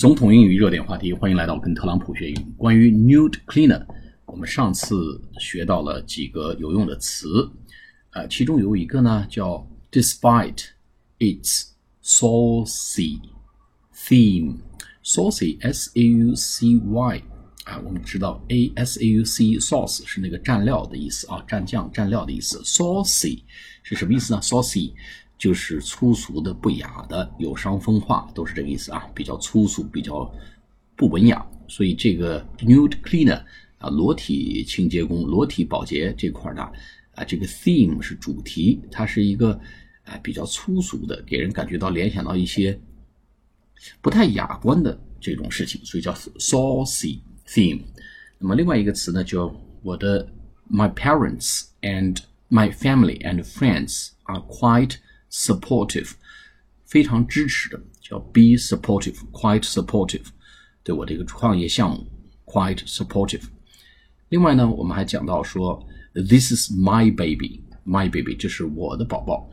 [0.00, 2.54] 总统英语热点话题，欢迎来到跟特朗普学英语。
[2.56, 3.84] 关于 nude cleaner，
[4.24, 7.46] 我们上次学到了几个有用的词，
[8.12, 10.68] 呃，其中有一个呢叫 despite
[11.18, 13.20] its saucy
[13.94, 17.22] theme，saucy s a u c y
[17.70, 22.58] 啊，我们知道 a s a u c sauce 是那个蘸料的意思啊，蘸酱、蘸料的意思。
[22.62, 23.42] saucy
[23.84, 24.92] 是什么意思呢？saucy
[25.38, 30.28] 就是粗俗的、不雅的、有伤风化，都是这个意思啊，比较粗俗、比较
[30.96, 31.46] 不文雅。
[31.68, 33.40] 所以这个 nude cleaner
[33.78, 36.68] 啊，裸体清洁工、裸体保洁这块呢，
[37.14, 39.52] 啊，这个 theme 是主题，它是一个
[40.02, 42.76] 啊比较粗俗的，给人感觉到联想到一些
[44.00, 47.82] 不太雅观的这种事情，所以叫 saucy theme。
[48.38, 50.26] 那么另外一个词呢，叫我的
[50.70, 52.18] my parents and
[52.48, 54.96] my family and friends are quite
[55.30, 56.12] supportive，
[56.86, 60.26] 非常支持的，叫 be supportive，quite supportive，
[60.82, 62.06] 对我的一个创业项目
[62.46, 63.42] quite supportive。
[64.28, 69.50] 另外呢，我们还讲到说，this is my baby，my baby，这是我的宝宝。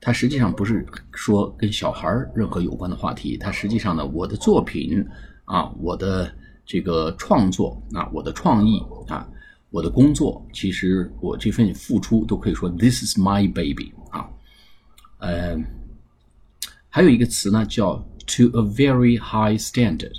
[0.00, 5.04] 它实际上不是说跟小孩任何有关的话题，它实际上呢，我的作品
[5.44, 6.32] 啊，我的
[6.68, 9.26] 这个创作啊，我的创意啊，
[9.70, 14.28] 我的工作，其实我这份付出都可以说 this is my baby 啊。
[15.20, 15.58] 呃，
[16.90, 17.94] 还有一个词呢，叫
[18.26, 20.12] to a very high standard。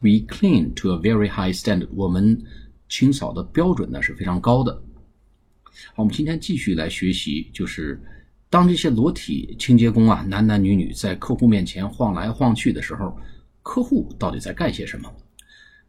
[0.00, 1.88] We clean to a very high standard。
[1.94, 2.42] 我们
[2.88, 4.82] 清扫的标准呢是非常高的。
[5.94, 8.02] 好，我们今天继续来学习，就是
[8.50, 13.16] 当这些裸体清洁工啊，男男女女在客户面前晃来晃去的时候，
[13.62, 15.08] 客户到底在干些什么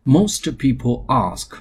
[0.03, 1.57] ？Most people ask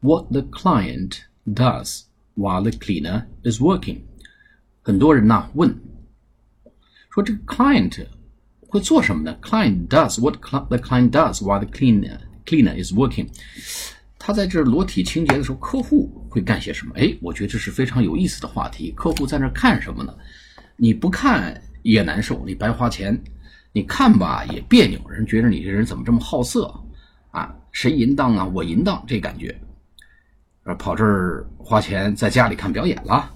[0.00, 2.02] what the client does
[2.34, 4.00] while the cleaner is working。
[4.82, 5.74] 很多人呐问。
[7.10, 8.06] 说这个 client
[8.68, 13.28] 会做什么呢？Client does what the client does while the cleaner cleaner is working。
[14.18, 16.92] 他在这裸体清洁的时候，客户会干些什么？
[16.96, 18.90] 哎，我觉得这是非常有意思的话题。
[18.90, 20.14] 客户在那看什么呢？
[20.76, 23.16] 你不看也难受，你白花钱；
[23.72, 26.70] 你看吧也别扭，人觉得你这人怎么这么好色
[27.30, 27.56] 啊？
[27.76, 28.50] 谁淫荡啊？
[28.54, 29.54] 我淫荡，这感觉。
[30.78, 33.30] 跑这儿花钱，在家里看表演了。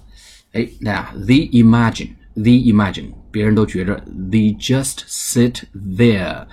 [0.53, 3.05] 哎，那 they imagine they imagine。
[3.29, 5.61] 别人都觉着 they just sit
[5.95, 6.47] there，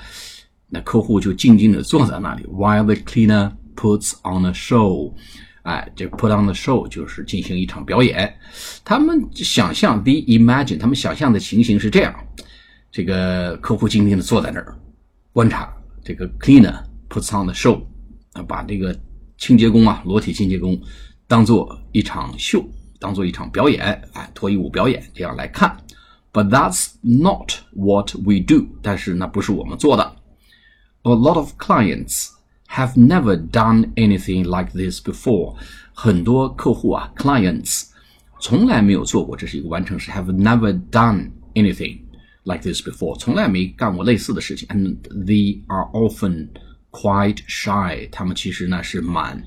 [0.68, 5.10] 那客户就静静的坐在那里，while the cleaner puts on a show，
[5.62, 8.32] 哎，这 put on the show 就是进行一场表演。
[8.84, 12.14] 他们想象 the imagine，他们想象的情形是这样：
[12.92, 14.76] 这个客户静静的坐在那儿
[15.32, 15.72] 观察，
[16.04, 16.78] 这个 cleaner
[17.09, 17.81] puts on the show，
[18.33, 18.97] 啊，把这个
[19.37, 20.79] 清洁工啊，裸体清洁工
[21.27, 22.63] 当做一场秀，
[22.99, 23.81] 当做一场表演，
[24.13, 25.77] 哎，脱衣舞表演这样来看。
[26.31, 28.65] But that's not what we do.
[28.81, 30.15] 但是那不是我们做的。
[31.03, 32.29] A lot of clients
[32.69, 35.55] have never done anything like this before.
[35.93, 37.89] 很多客户啊，clients
[38.39, 41.99] 从来没有做过，这是一个完成式，have never done anything
[42.45, 44.67] like this before，从来没干过类似的事情。
[44.69, 46.47] And they are often
[46.91, 48.07] quite shy.
[48.11, 49.43] 他们其实呢是蛮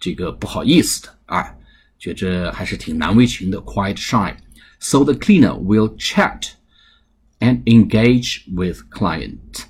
[0.00, 1.54] 这个不好意思的啊，
[1.98, 6.50] 觉着还是挺难为情的，quite shy。so the cleaner will chat
[7.38, 9.64] and engage with client。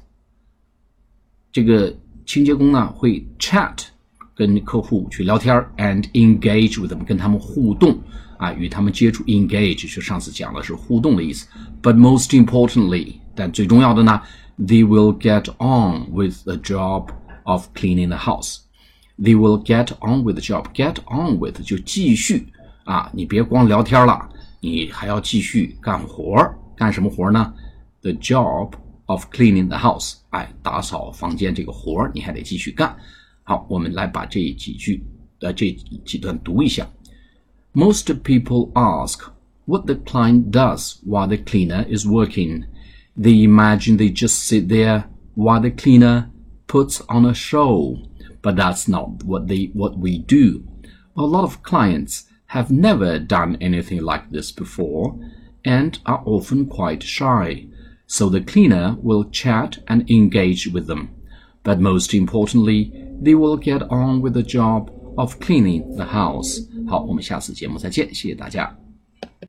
[1.52, 1.94] 这个
[2.24, 3.76] 清洁工呢会 chat
[4.34, 8.02] 跟客户去聊天 and engage with them 跟他们互动
[8.38, 11.46] 啊，与他们接触 engage 就上次讲了是互动的意思。
[11.82, 14.20] But most importantly， 但最重要的呢，
[14.58, 17.08] they will get on with the job
[17.44, 20.66] of cleaning the house。They will get on with the job.
[20.74, 22.48] Get on with 就继续
[22.84, 24.28] 啊，你别光聊天了。
[24.60, 27.52] 你还要继续干活儿，干什么活儿呢？
[28.00, 28.72] The job
[29.06, 32.96] of cleaning the house，哎，打扫房间这个活儿你还得继续干。
[33.44, 35.04] 好，我们来把这几句
[35.40, 35.70] 呃这
[36.04, 36.88] 几段读一下。
[37.74, 39.20] Most people ask
[39.66, 42.64] what the client does while the cleaner is working.
[43.16, 46.30] They imagine they just sit there while the cleaner
[46.66, 47.98] puts on a show,
[48.40, 50.64] but that's not what they what we do.
[51.16, 55.18] A lot of clients have never done anything like this before
[55.64, 57.66] and are often quite shy,
[58.06, 61.10] so the cleaner will chat and engage with them.
[61.62, 66.60] But most importantly, they will get on with the job of cleaning the house.
[66.88, 68.76] 好，我们下次节目再见，谢谢大家。